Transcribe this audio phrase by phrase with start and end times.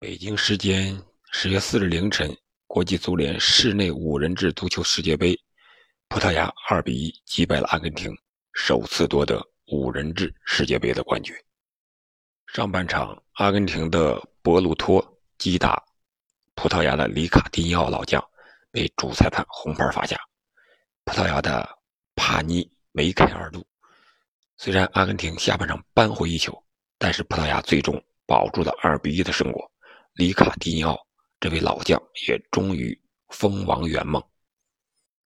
[0.00, 0.98] 北京时间
[1.30, 2.34] 十月四日凌晨，
[2.66, 5.38] 国际足联室内五人制足球世界杯，
[6.08, 8.10] 葡萄牙二比一击败了阿根廷，
[8.54, 11.36] 首次夺得五人制世界杯的冠军。
[12.46, 15.84] 上半场，阿根廷的博鲁托击打
[16.54, 18.26] 葡萄牙的里卡迪尼奥老将，
[18.70, 20.18] 被主裁判红牌罚下。
[21.04, 21.68] 葡萄牙的
[22.14, 23.62] 帕尼梅开二度。
[24.56, 26.58] 虽然阿根廷下半场扳回一球，
[26.96, 29.70] 但是葡萄牙最终保住了二比一的胜果。
[30.14, 30.98] 里卡迪尼奥
[31.38, 34.22] 这位老将也终于封王圆梦。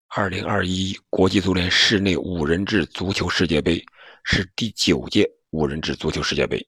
[0.08, 3.84] 二零二一国际足联室内五人制足球世界杯
[4.24, 6.64] 是第九届五人制足球世界杯。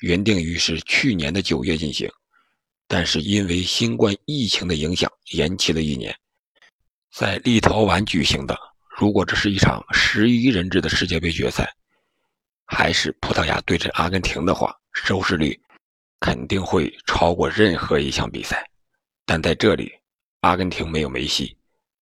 [0.00, 2.10] 原定于是去年的九月进行，
[2.86, 6.14] 但是因为新冠疫情的影响，延期了一年。
[7.10, 8.58] 在立陶宛举行的，
[8.98, 11.66] 如果这是一场十一人制的世界杯决赛，
[12.66, 15.58] 还是葡萄牙对阵阿根廷的话，收视率
[16.20, 18.68] 肯定会超过任何一项比赛。
[19.24, 19.92] 但在这里，
[20.40, 21.56] 阿根廷没有梅西，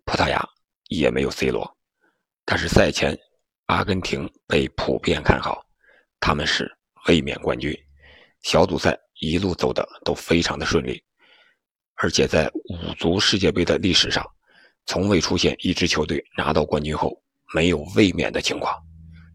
[0.05, 0.47] 葡萄牙
[0.88, 1.77] 也没有 C 罗，
[2.44, 3.19] 但是赛前，
[3.66, 5.64] 阿根廷被普遍看好，
[6.20, 6.70] 他们是
[7.08, 7.75] 卫冕冠军。
[8.42, 11.03] 小组赛一路走的都非常的顺利，
[11.94, 14.22] 而且在五足世界杯的历史上，
[14.84, 17.19] 从未出现一支球队拿到冠军后
[17.55, 18.75] 没有卫冕的情况。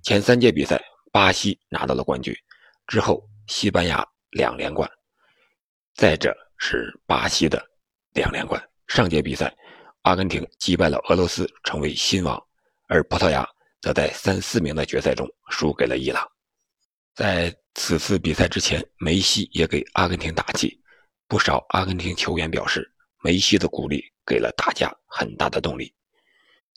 [0.04, 0.80] 前三届比赛，
[1.12, 2.32] 巴西拿到了冠军，
[2.86, 4.90] 之后西班牙两连冠，
[5.96, 7.64] 再者是巴西的
[8.14, 8.62] 两连冠。
[8.88, 9.56] 上届比赛，
[10.02, 12.42] 阿根廷击败了俄罗斯，成为新王，
[12.88, 13.48] 而葡萄牙
[13.82, 16.28] 则在三四名的决赛中输给了伊朗。
[17.14, 20.80] 在此次比赛之前，梅西也给阿根廷打气。
[21.28, 22.92] 不少阿根廷球员表示，
[23.22, 25.94] 梅西的鼓励给了大家很大的动力。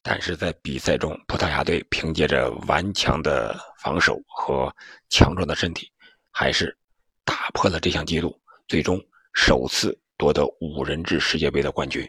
[0.02, 4.74] 但是在比赛中，葡萄牙队凭借着顽强的防守和
[5.08, 5.90] 强壮的身体，
[6.30, 6.76] 还是
[7.42, 9.04] 打破了这项纪录，最终
[9.34, 12.08] 首次夺得五人制世界杯的冠军。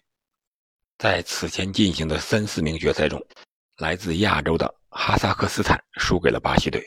[0.99, 3.19] 在此前进行的三四名决赛中，
[3.77, 6.85] 来自亚洲的哈萨克斯坦输给了巴西队，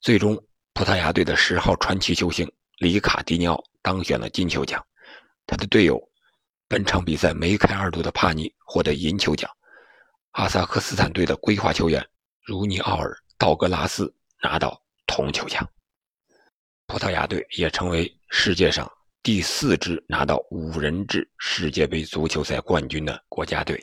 [0.00, 0.40] 最终。
[0.72, 4.84] 葡萄牙队的十号传奇球星里卡迪尼奥当选了金球奖，
[5.46, 6.00] 他的队友
[6.68, 9.50] 本场比赛梅开二度的帕尼获得银球奖，
[10.32, 12.04] 哈萨克斯坦队的规划球员
[12.42, 14.12] 儒尼奥尔道格拉斯
[14.42, 15.68] 拿到铜球奖。
[16.86, 18.90] 葡萄牙队也成为世界上
[19.22, 23.82] 第四支拿到五人制世界杯足球赛冠军的国家队。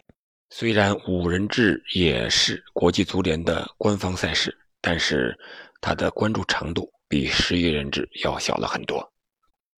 [0.49, 5.37] 虽然五人制也是国际足联的官方赛事，但是。
[5.83, 9.11] 他的关注程度比十一人制要小了很多。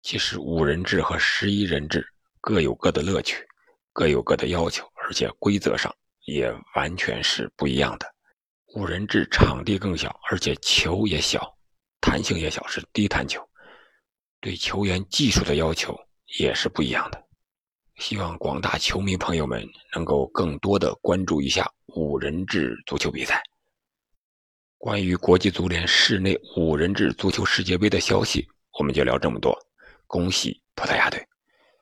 [0.01, 2.03] 其实五人制和十一人制
[2.39, 3.45] 各有各的乐趣，
[3.93, 5.95] 各有各的要求，而且规则上
[6.25, 8.11] 也完全是不一样的。
[8.73, 11.55] 五人制场地更小，而且球也小，
[12.01, 13.41] 弹性也小，是低弹球，
[14.41, 15.97] 对球员技术的要求
[16.39, 17.23] 也是不一样的。
[17.97, 19.63] 希望广大球迷朋友们
[19.93, 23.41] 能够更多的关注一下五人制足球比赛。
[24.79, 28.47] 关于国际足联室内五人制足球世界杯的消息，
[28.79, 29.55] 我们就聊这么多。
[30.07, 31.23] 恭喜葡萄牙队！